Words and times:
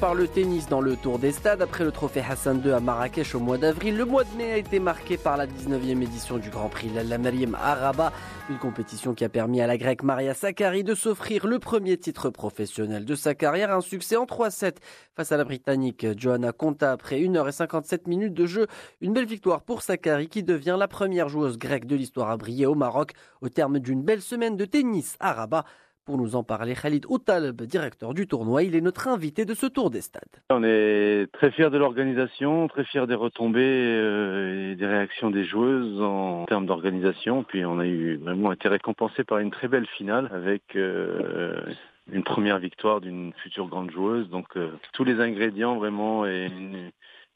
Par 0.00 0.14
le 0.14 0.26
tennis 0.26 0.68
dans 0.68 0.80
le 0.80 0.96
Tour 0.96 1.18
des 1.18 1.32
Stades. 1.32 1.62
Après 1.62 1.84
le 1.84 1.92
trophée 1.92 2.22
Hassan 2.28 2.60
II 2.64 2.72
à 2.72 2.80
Marrakech 2.80 3.34
au 3.34 3.40
mois 3.40 3.58
d'avril, 3.58 3.96
le 3.96 4.04
mois 4.04 4.24
de 4.24 4.36
mai 4.36 4.52
a 4.52 4.56
été 4.56 4.80
marqué 4.80 5.16
par 5.16 5.36
la 5.36 5.46
19e 5.46 6.02
édition 6.02 6.38
du 6.38 6.50
Grand 6.50 6.68
Prix 6.68 6.90
La 6.90 7.18
Mariem 7.18 7.54
à 7.54 7.74
Rabat, 7.74 8.12
une 8.50 8.58
compétition 8.58 9.14
qui 9.14 9.24
a 9.24 9.28
permis 9.28 9.60
à 9.60 9.66
la 9.66 9.76
grecque 9.76 10.02
Maria 10.02 10.34
Sakkari 10.34 10.82
de 10.82 10.94
s'offrir 10.94 11.46
le 11.46 11.58
premier 11.58 11.98
titre 11.98 12.30
professionnel 12.30 13.04
de 13.04 13.14
sa 13.14 13.34
carrière, 13.34 13.72
un 13.72 13.80
succès 13.80 14.16
en 14.16 14.24
3-7 14.24 14.76
face 15.14 15.30
à 15.30 15.36
la 15.36 15.44
Britannique 15.44 16.06
Johanna 16.18 16.52
Conta 16.52 16.92
après 16.92 17.20
1h57 17.20 18.08
minutes 18.08 18.34
de 18.34 18.46
jeu. 18.46 18.66
Une 19.00 19.12
belle 19.12 19.26
victoire 19.26 19.62
pour 19.62 19.82
Sakkari 19.82 20.28
qui 20.28 20.42
devient 20.42 20.76
la 20.78 20.88
première 20.88 21.28
joueuse 21.28 21.58
grecque 21.58 21.86
de 21.86 21.96
l'histoire 21.96 22.30
à 22.30 22.36
briller 22.36 22.66
au 22.66 22.74
Maroc 22.74 23.12
au 23.40 23.48
terme 23.48 23.78
d'une 23.78 24.02
belle 24.02 24.22
semaine 24.22 24.56
de 24.56 24.64
tennis 24.64 25.16
à 25.20 25.32
Rabat. 25.32 25.64
Pour 26.04 26.18
nous 26.18 26.34
en 26.34 26.42
parler, 26.42 26.74
Khalid 26.74 27.06
Outalb, 27.08 27.62
directeur 27.62 28.12
du 28.12 28.26
tournoi, 28.26 28.64
il 28.64 28.74
est 28.74 28.80
notre 28.80 29.06
invité 29.06 29.44
de 29.44 29.54
ce 29.54 29.66
tour 29.66 29.88
des 29.88 30.00
stades. 30.00 30.22
On 30.50 30.64
est 30.64 31.30
très 31.32 31.52
fiers 31.52 31.70
de 31.70 31.78
l'organisation, 31.78 32.66
très 32.66 32.82
fiers 32.84 33.06
des 33.06 33.14
retombées 33.14 33.60
euh, 33.62 34.72
et 34.72 34.74
des 34.74 34.86
réactions 34.86 35.30
des 35.30 35.44
joueuses 35.44 36.02
en 36.02 36.44
termes 36.46 36.66
d'organisation. 36.66 37.44
Puis 37.44 37.64
on 37.64 37.78
a 37.78 37.86
eu 37.86 38.16
vraiment 38.16 38.50
été 38.50 38.68
récompensé 38.68 39.22
par 39.22 39.38
une 39.38 39.52
très 39.52 39.68
belle 39.68 39.86
finale 39.86 40.28
avec 40.32 40.74
euh, 40.74 41.62
une 42.10 42.24
première 42.24 42.58
victoire 42.58 43.00
d'une 43.00 43.32
future 43.34 43.68
grande 43.68 43.92
joueuse. 43.92 44.28
Donc 44.28 44.56
euh, 44.56 44.72
tous 44.92 45.04
les 45.04 45.20
ingrédients 45.20 45.76
vraiment 45.76 46.26
et 46.26 46.46
une, 46.46 46.90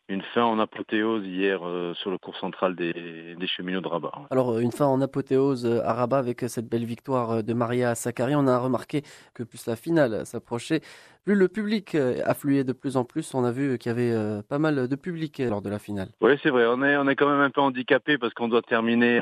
une 0.08 0.22
fin 0.22 0.44
en 0.44 0.58
apothéose 0.58 1.26
hier 1.26 1.60
euh, 1.64 1.92
sur 1.94 2.10
le 2.10 2.18
cours 2.18 2.36
central 2.36 2.76
des, 2.76 3.36
cheminots 3.46 3.80
de 3.80 3.88
Rabat. 3.88 4.12
Alors, 4.30 4.52
euh, 4.52 4.60
une 4.60 4.72
fin 4.72 4.86
en 4.86 5.00
apothéose 5.00 5.66
euh, 5.66 5.80
à 5.84 5.94
Rabat 5.94 6.18
avec 6.18 6.40
cette 6.48 6.68
belle 6.68 6.84
victoire 6.84 7.42
de 7.42 7.52
Maria 7.54 7.94
Sakkari. 7.94 8.34
On 8.36 8.46
a 8.46 8.58
remarqué 8.58 9.02
que 9.34 9.42
plus 9.42 9.66
la 9.66 9.76
finale 9.76 10.24
s'approchait, 10.24 10.80
plus 11.24 11.34
le 11.34 11.48
public 11.48 11.96
affluait 12.24 12.62
de 12.62 12.72
plus 12.72 12.96
en 12.96 13.04
plus. 13.04 13.34
On 13.34 13.44
a 13.44 13.50
vu 13.50 13.78
qu'il 13.78 13.90
y 13.90 13.94
avait 13.94 14.42
pas 14.48 14.58
mal 14.58 14.86
de 14.86 14.96
public 14.96 15.40
lors 15.40 15.60
de 15.60 15.68
la 15.68 15.80
finale. 15.80 16.08
Oui, 16.20 16.38
c'est 16.42 16.50
vrai. 16.50 16.66
On 16.66 16.82
est, 16.84 16.96
on 16.96 17.08
est 17.08 17.16
quand 17.16 17.28
même 17.28 17.40
un 17.40 17.50
peu 17.50 17.60
handicapé 17.60 18.16
parce 18.16 18.32
qu'on 18.32 18.46
doit 18.46 18.62
terminer, 18.62 19.20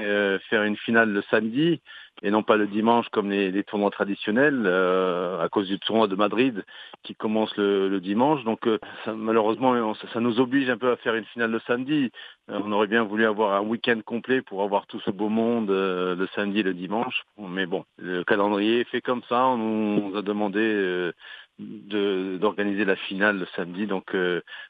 faire 0.51 0.65
une 0.65 0.77
finale 0.77 1.11
le 1.11 1.23
samedi 1.31 1.81
et 2.23 2.31
non 2.31 2.43
pas 2.43 2.57
le 2.57 2.67
dimanche 2.67 3.09
comme 3.11 3.31
les, 3.31 3.65
tournois 3.65 3.91
traditionnels 3.91 4.63
euh, 4.67 5.43
à 5.43 5.49
cause 5.49 5.69
du 5.69 5.79
tournoi 5.79 6.07
de 6.07 6.15
Madrid 6.15 6.65
qui 7.03 7.15
commence 7.15 7.57
le, 7.57 8.01
dimanche. 8.01 8.45
Donc 8.45 8.67
euh, 8.67 8.79
malheureusement, 9.15 9.95
ça, 9.95 10.21
nous 10.21 10.41
oblige 10.41 10.71
peu 10.77 10.91
à 10.91 10.97
faire 10.97 11.15
une 11.15 11.25
finale 11.27 11.51
le 11.51 11.61
samedi. 11.67 12.11
Euh, 12.51 12.61
on 12.65 12.73
aurait 12.73 12.87
bien 12.87 13.05
voulu 13.05 13.25
avoir 13.27 13.55
un 13.55 13.63
week-end 13.63 14.01
complet 14.05 14.43
pour 14.43 14.63
avoir 14.63 14.87
tout 14.87 15.01
ce 15.01 15.11
beau 15.11 15.29
monde 15.29 15.71
le 15.71 16.29
samedi 16.35 16.61
et 16.61 16.63
le 16.63 16.75
dimanche. 16.75 17.23
Mais 17.39 17.67
bon, 17.67 17.85
le 17.99 18.25
calendrier 18.25 18.81
est 18.81 18.91
fait 18.91 19.01
comme 19.01 19.23
ça. 19.29 19.47
On 19.47 19.57
nous 19.57 20.17
a 20.17 20.23
demandé 20.23 21.13
d'organiser 21.59 22.85
la 22.85 22.97
finale 22.97 23.39
le 23.39 23.47
samedi. 23.57 23.87
Donc 23.87 24.15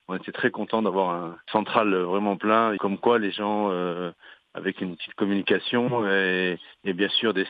on 0.08 0.14
était 0.16 0.33
très 0.33 0.50
content 0.50 0.83
d'avoir 0.83 1.11
un 1.11 1.36
central 1.50 1.94
vraiment 1.94 2.36
plein. 2.36 2.77
Comme 2.78 2.98
quoi 2.98 3.18
les 3.18 3.33
gens 3.33 3.70
avec 4.55 4.80
une 4.80 4.96
petite 4.96 5.14
communication 5.14 6.08
et, 6.08 6.58
bien 6.84 7.08
sûr 7.08 7.34
des, 7.34 7.46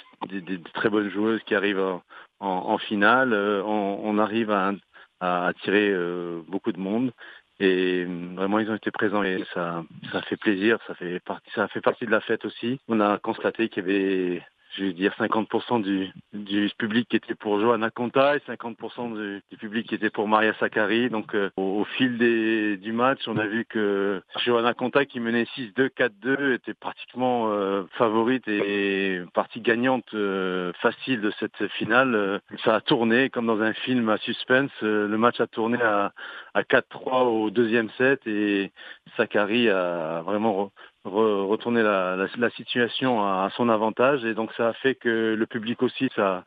très 0.72 0.89
bonnes 0.89 1.11
joueuses 1.11 1.42
qui 1.44 1.55
arrivent 1.55 2.00
en, 2.41 2.78
finale. 2.78 3.33
Euh, 3.33 3.62
on, 3.64 4.18
arrive 4.18 4.50
à, 4.50 4.72
attirer 5.20 5.91
euh, 5.91 6.42
beaucoup 6.48 6.72
de 6.72 6.80
monde 6.80 7.12
et 7.60 8.05
vraiment 8.05 8.58
ils 8.58 8.70
ont 8.70 8.74
été 8.74 8.91
présents 8.91 9.22
et 9.22 9.44
ça, 9.55 9.84
ça 10.12 10.22
fait 10.22 10.36
plaisir, 10.36 10.78
ça 10.86 10.94
fait 10.94 11.20
partie, 11.20 11.50
ça 11.55 11.69
fait 11.69 11.80
partie 11.80 12.06
de 12.06 12.11
la 12.11 12.20
fête 12.20 12.44
aussi. 12.44 12.80
On 12.88 13.00
a 13.00 13.19
constaté 13.19 13.69
qu'il 13.69 13.83
y 13.83 13.86
avait 13.86 14.42
je 14.77 14.84
vais 14.84 14.92
dire 14.92 15.14
50% 15.19 15.83
du, 15.83 16.11
du 16.33 16.70
public 16.78 17.08
qui 17.08 17.17
était 17.17 17.34
pour 17.34 17.61
Johanna 17.61 17.91
Conta 17.91 18.36
et 18.36 18.41
50% 18.41 19.14
du, 19.14 19.42
du, 19.50 19.56
public 19.56 19.89
qui 19.89 19.94
était 19.94 20.11
pour 20.11 20.28
Maria 20.28 20.55
Sakkari. 20.55 21.11
Donc 21.11 21.35
euh, 21.35 21.51
au, 21.57 21.85
fil 21.85 22.18
des, 22.18 22.77
du 22.77 22.92
match, 22.92 23.20
on 23.27 23.36
a 23.36 23.46
vu 23.46 23.64
que 23.64 24.23
Johanna 24.45 24.74
Conta 24.74 25.05
qui 25.05 25.20
menait 25.20 25.46
6-2, 25.57 25.90
4-2 25.90 26.55
était 26.55 26.74
pratiquement 26.74 27.51
euh, 27.51 27.85
favorite 27.92 28.46
et 28.48 29.23
partie 29.33 29.61
gagnante 29.61 30.12
euh, 30.14 30.73
facile 30.80 31.20
de 31.20 31.33
cette 31.39 31.67
finale. 31.73 32.41
Ça 32.64 32.77
a 32.77 32.80
tourné 32.80 33.30
comme 33.30 33.46
dans 33.46 33.61
un 33.61 33.73
film 33.73 34.08
à 34.08 34.17
suspense. 34.18 34.70
le 34.83 35.17
match 35.17 35.41
a 35.41 35.46
tourné 35.46 35.80
à, 35.80 36.12
à 36.55 36.62
4-3 36.62 37.24
au 37.27 37.51
deuxième 37.51 37.91
set 37.98 38.27
et 38.27 38.73
Sakkari 39.17 39.69
a 39.69 40.23
vraiment 40.23 40.70
retourner 41.05 41.83
la, 41.83 42.17
la, 42.17 42.51
situation 42.51 43.23
à, 43.23 43.51
son 43.57 43.69
avantage. 43.69 44.25
Et 44.25 44.35
donc 44.35 44.53
ça 44.57 44.69
a 44.69 44.73
fait 44.75 44.95
que 44.95 45.35
le 45.35 45.47
public 45.47 45.83
aussi 45.83 46.09
ça 46.17 46.45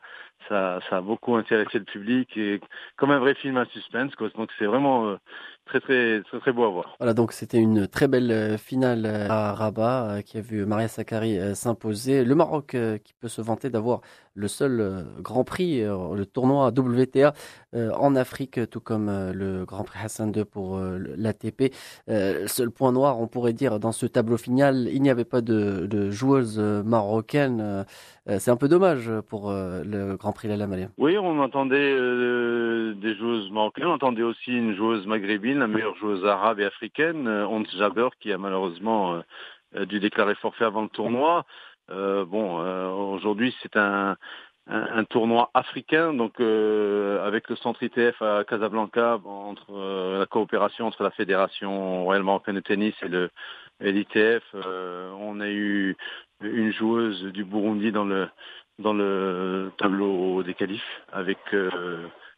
ça, 0.48 0.78
ça 0.88 0.98
a 0.98 1.00
beaucoup 1.00 1.34
intéressé 1.36 1.78
le 1.78 1.84
public 1.84 2.36
et 2.36 2.60
comme 2.96 3.10
un 3.10 3.18
vrai 3.18 3.34
film 3.34 3.56
à 3.56 3.66
suspense 3.66 4.12
donc 4.36 4.50
c'est 4.58 4.66
vraiment 4.66 5.06
euh, 5.06 5.16
très 5.66 5.80
très 5.80 6.22
très 6.22 6.38
très 6.38 6.52
beau 6.52 6.64
à 6.64 6.70
voir. 6.70 6.96
Voilà 6.98 7.14
donc 7.14 7.32
c'était 7.32 7.58
une 7.58 7.86
très 7.86 8.08
belle 8.08 8.30
euh, 8.30 8.58
finale 8.58 9.04
euh, 9.06 9.28
à 9.28 9.52
Rabat 9.52 10.22
qui 10.24 10.38
a 10.38 10.40
vu 10.40 10.64
Maria 10.66 10.88
Sakkari 10.88 11.38
s'imposer. 11.54 12.24
Le 12.24 12.34
Maroc 12.34 12.76
qui 13.04 13.14
peut 13.14 13.28
se 13.28 13.40
vanter 13.40 13.70
d'avoir 13.70 14.00
le 14.34 14.46
seul 14.46 15.04
Grand 15.18 15.42
Prix, 15.42 15.80
le 15.80 16.24
tournoi 16.24 16.68
WTA 16.68 17.32
en 17.74 18.14
Afrique, 18.14 18.60
tout 18.70 18.80
comme 18.80 19.10
le 19.32 19.64
Grand 19.64 19.82
Prix 19.82 19.98
Hassan 20.04 20.32
II 20.34 20.44
pour 20.44 20.78
l'ATP. 20.78 21.74
Seul 22.06 22.70
point 22.70 22.92
noir, 22.92 23.18
on 23.18 23.26
pourrait 23.26 23.52
dire, 23.52 23.80
dans 23.80 23.90
ce 23.90 24.06
tableau 24.06 24.36
final, 24.36 24.88
il 24.92 25.02
n'y 25.02 25.10
avait 25.10 25.24
pas 25.24 25.40
de, 25.40 25.86
de 25.86 26.10
joueuse 26.10 26.60
marocaine. 26.60 27.84
C'est 28.26 28.52
un 28.52 28.56
peu 28.56 28.68
dommage 28.68 29.10
pour 29.26 29.50
le 29.50 30.16
Grand 30.16 30.27
Oui, 30.98 31.16
on 31.18 31.40
entendait 31.40 31.94
des 32.94 33.14
joueuses 33.16 33.50
marocaines, 33.50 33.86
on 33.86 33.92
entendait 33.92 34.22
aussi 34.22 34.52
une 34.52 34.74
joueuse 34.74 35.06
maghrébine 35.06 35.58
la 35.58 35.66
meilleure 35.66 35.96
joueuse 35.96 36.24
arabe 36.24 36.60
et 36.60 36.64
africaine, 36.64 37.26
euh, 37.26 37.46
Ont 37.46 37.64
Jaber, 37.64 38.08
qui 38.20 38.32
a 38.32 38.38
malheureusement 38.38 39.22
euh, 39.76 39.84
dû 39.86 40.00
déclarer 40.00 40.34
forfait 40.36 40.64
avant 40.64 40.82
le 40.82 40.88
tournoi. 40.88 41.44
Euh, 41.90 42.24
bon, 42.24 42.58
aujourd'hui 43.12 43.54
c'est 43.62 43.76
un, 43.76 44.16
un, 44.66 45.04
tournoi 45.04 45.50
africain, 45.54 46.12
donc 46.12 46.38
avec 46.40 47.48
le 47.48 47.56
centre 47.56 47.82
ITF 47.82 48.20
à 48.20 48.44
Casablanca, 48.44 49.18
entre 49.24 50.18
la 50.18 50.26
coopération 50.26 50.86
entre 50.86 51.02
la 51.02 51.10
fédération 51.10 52.04
royale 52.04 52.24
marocaine 52.24 52.56
de 52.56 52.60
tennis 52.60 52.94
et 53.02 53.08
le 53.08 53.30
l'ITF, 53.80 54.42
on 54.54 55.40
a 55.40 55.48
eu 55.48 55.96
une 56.42 56.72
joueuse 56.72 57.22
du 57.32 57.44
Burundi 57.44 57.92
dans 57.92 58.04
le 58.04 58.28
dans 58.78 58.92
le 58.92 59.70
tableau 59.78 60.42
des 60.42 60.54
qualifs 60.54 61.02
avec 61.12 61.38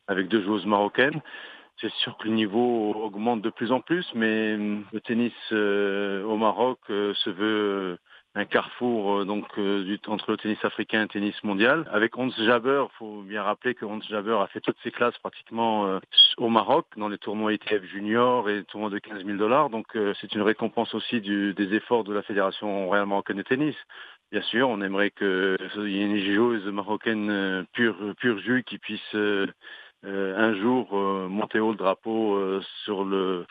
avec 0.09 0.29
deux 0.29 0.43
joueuses 0.43 0.67
marocaines. 0.67 1.21
C'est 1.81 1.93
sûr 1.93 2.17
que 2.19 2.29
le 2.29 2.35
niveau 2.35 2.93
augmente 2.93 3.41
de 3.41 3.49
plus 3.49 3.73
en 3.73 3.81
plus, 3.81 4.07
mais 4.15 4.57
le 4.57 5.01
tennis 5.03 5.33
euh, 5.53 6.23
au 6.25 6.37
Maroc 6.37 6.79
euh, 6.91 7.15
se 7.15 7.31
veut 7.31 7.97
un 8.35 8.45
carrefour 8.45 9.21
euh, 9.21 9.25
donc 9.25 9.47
entre 10.07 10.31
le 10.31 10.37
tennis 10.37 10.63
africain 10.63 10.99
et 10.99 11.03
le 11.03 11.09
tennis 11.09 11.43
mondial. 11.43 11.89
Avec 11.91 12.19
Hans 12.19 12.29
Jaber, 12.31 12.85
il 12.93 12.97
faut 12.99 13.23
bien 13.23 13.43
rappeler 13.43 13.75
que 13.75 13.87
Hans 13.87 14.01
Jaber 14.03 14.37
a 14.43 14.47
fait 14.49 14.61
toutes 14.61 14.77
ses 14.83 14.91
classes 14.91 15.17
pratiquement 15.19 15.99
au 16.37 16.49
Maroc, 16.51 16.87
dans 16.99 17.09
les 17.09 17.19
tournois 17.19 17.55
ITF 17.55 17.83
junior 17.85 18.51
et 18.51 18.57
les 18.57 18.65
tournois 18.65 18.91
de 18.91 18.99
15 18.99 19.25
000 19.25 19.39
dollars. 19.39 19.71
Donc 19.71 19.87
c'est 20.21 20.35
une 20.35 20.43
récompense 20.43 20.95
aussi 20.95 21.23
des 21.23 21.75
efforts 21.75 22.05
de 22.05 22.13
la 22.13 22.23
Fédération 22.23 22.89
royale 22.89 23.07
marocaine 23.07 23.39
de 23.39 23.43
tennis. 23.43 23.77
Bien 24.33 24.43
sûr, 24.43 24.69
on 24.69 24.81
aimerait 24.81 25.11
qu'il 25.11 25.57
y 25.89 26.01
ait 26.01 26.05
une 26.05 26.35
joueuse 26.35 26.65
marocaine 26.67 27.67
pure, 27.73 27.97
pure 28.19 28.39
jus 28.39 28.63
qui 28.65 28.79
puisse 28.79 29.15
euh, 30.07 30.35
un 30.39 30.55
jour 30.55 30.89
euh, 30.97 31.29
monter 31.29 31.61
haut 31.61 31.75
drapeau 31.75 32.35
euh, 32.37 32.63
sur 32.85 33.05
le 33.05 33.45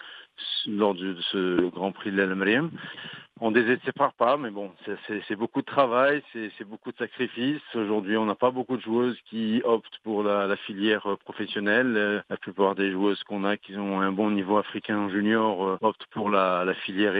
lors 0.68 0.96
de 0.96 1.16
ce 1.32 1.70
Grand 1.70 1.92
Prix 1.92 2.12
de 2.12 2.18
l'Almeriam. 2.18 2.72
On 3.42 3.52
désespère 3.52 4.14
pas, 4.14 4.38
mais 4.38 4.50
bon, 4.50 4.72
c'est 5.06 5.36
beaucoup 5.36 5.60
de 5.62 5.66
travail, 5.66 6.24
c'est 6.34 6.64
beaucoup 6.64 6.94
de 6.94 6.98
sacrifices. 6.98 7.62
Aujourd'hui, 7.76 8.16
on 8.16 8.26
n'a 8.26 8.36
pas 8.36 8.50
beaucoup 8.50 8.78
de 8.78 8.82
joueuses 8.82 9.18
qui 9.30 9.62
optent 9.66 10.00
pour 10.04 10.24
la, 10.24 10.48
la 10.48 10.56
filière 10.56 11.18
professionnelle. 11.26 12.24
La 12.30 12.38
plupart 12.38 12.76
des 12.76 12.92
joueuses 12.92 13.22
qu'on 13.26 13.44
a 13.44 13.58
qui 13.58 13.76
ont 13.76 14.00
un 14.00 14.14
bon 14.14 14.32
niveau 14.32 14.58
africain 14.58 15.10
junior 15.10 15.78
optent 15.82 16.06
pour 16.12 16.30
la, 16.30 16.64
la 16.64 16.74
filière 16.74 17.14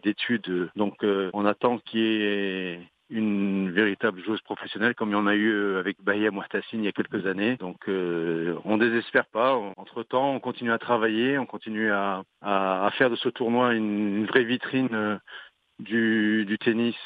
d'études. 0.00 0.70
Donc, 0.76 1.04
on 1.32 1.44
attend 1.44 1.78
qu'il 1.78 2.00
y 2.00 2.22
ait 2.22 2.80
une 3.10 3.70
véritable 3.72 4.22
joueuse 4.22 4.40
professionnelle 4.42 4.94
comme 4.94 5.10
il 5.10 5.12
y 5.12 5.16
en 5.16 5.26
a 5.26 5.34
eu 5.34 5.50
euh, 5.50 5.80
avec 5.80 6.02
Bahia 6.02 6.30
Mouhtassine 6.30 6.82
il 6.82 6.84
y 6.84 6.88
a 6.88 6.92
quelques 6.92 7.26
années. 7.26 7.56
Donc 7.56 7.88
euh, 7.88 8.56
on 8.64 8.78
désespère 8.78 9.26
pas. 9.26 9.54
Entre 9.76 10.02
temps, 10.02 10.32
on 10.32 10.40
continue 10.40 10.72
à 10.72 10.78
travailler, 10.78 11.38
on 11.38 11.46
continue 11.46 11.90
à, 11.90 12.22
à, 12.40 12.90
faire 12.96 13.10
de 13.10 13.16
ce 13.16 13.28
tournoi 13.28 13.74
une, 13.74 14.26
vraie 14.26 14.44
vitrine 14.44 14.88
euh, 14.92 15.18
du, 15.80 16.44
du 16.46 16.58
tennis 16.58 16.96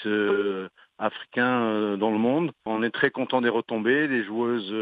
africain 0.99 1.97
dans 1.97 2.11
le 2.11 2.19
monde. 2.19 2.53
On 2.67 2.83
est 2.83 2.91
très 2.91 3.11
content 3.11 3.41
des 3.41 3.49
retombées. 3.49 4.07
Les 4.09 4.25
joueuses 4.25 4.73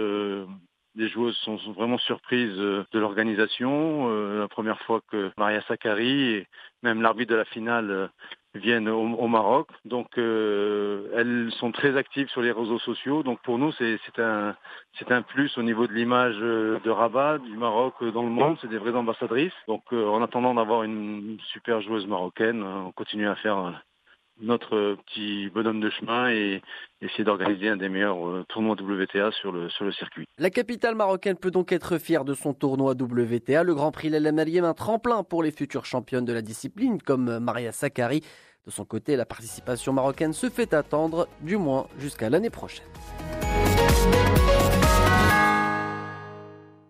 les 0.95 1.09
joueuses 1.09 1.37
sont 1.39 1.57
vraiment 1.73 1.99
surprises 1.99 2.57
de 2.57 2.99
l'organisation. 2.99 4.09
la 4.39 4.49
première 4.49 4.81
fois 4.81 5.01
que 5.11 5.31
Maria 5.39 5.63
Sakkari 5.63 6.23
et 6.35 6.47
même 6.83 7.01
l'arbitre 7.03 7.33
de 7.33 7.37
la 7.37 7.45
finale 7.47 8.11
viennent 8.55 8.89
au, 8.89 9.29
Maroc. 9.29 9.69
Donc 9.85 10.09
elles 10.17 11.51
sont 11.59 11.73
très 11.73 11.97
actives 11.97 12.29
sur 12.29 12.43
les 12.43 12.53
réseaux 12.53 12.79
sociaux. 12.79 13.23
Donc 13.23 13.41
pour 13.43 13.59
nous 13.59 13.73
c'est 13.73 13.99
un 14.19 14.55
un 15.11 15.23
plus 15.23 15.57
au 15.59 15.63
niveau 15.63 15.87
de 15.87 15.93
l'image 15.93 16.37
de 16.37 16.91
Rabat, 16.91 17.39
du 17.39 17.57
Maroc 17.57 17.95
dans 18.13 18.23
le 18.23 18.31
monde. 18.31 18.57
C'est 18.61 18.69
des 18.69 18.79
vraies 18.79 18.95
ambassadrices. 18.95 19.53
Donc 19.69 19.93
en 19.93 20.23
attendant 20.23 20.55
d'avoir 20.55 20.83
une 20.83 21.39
super 21.53 21.81
joueuse 21.81 22.07
marocaine, 22.07 22.63
on 22.63 22.93
continue 22.93 23.29
à 23.29 23.35
faire 23.37 23.83
notre 24.43 24.97
petit 25.07 25.49
bonhomme 25.51 25.81
de 25.81 25.91
chemin 25.91 26.31
et 26.31 26.61
essayer 27.01 27.25
d'organiser 27.25 27.69
un 27.69 27.77
des 27.77 27.89
meilleurs 27.89 28.27
euh, 28.27 28.45
tournois 28.49 28.75
WTA 28.75 29.31
sur 29.33 29.53
le, 29.53 29.69
circuit. 29.93 30.27
La 30.39 30.51
capitale 30.51 30.95
marocaine 30.95 31.37
peut 31.37 31.51
donc 31.51 31.73
être 31.73 31.99
fière 31.99 32.25
de 32.25 32.35
son 32.35 32.53
tournoi 32.53 32.93
WTA. 32.93 33.63
Le 33.63 33.75
Grand 33.75 33.93
Prix 33.93 34.11
Lella 34.11 34.33
Meriem, 34.33 34.65
un 34.65 34.75
tremplin 34.75 35.23
pour 35.23 35.43
les 35.43 35.53
futures 35.53 35.85
championnes 35.85 36.25
de 36.25 36.33
la 36.33 36.43
discipline 36.43 37.01
comme 37.01 37.39
Maria 37.39 37.73
Sakkari. 37.73 38.21
De 38.67 38.71
son 38.71 38.85
côté, 38.85 39.17
la 39.17 39.27
participation 39.27 39.93
marocaine 39.93 40.33
se 40.33 40.49
fait 40.49 40.73
attendre, 40.73 41.27
du 41.41 41.57
moins 41.57 41.87
jusqu'à 41.99 42.31
l'année 42.31 42.51
prochaine. 42.51 42.87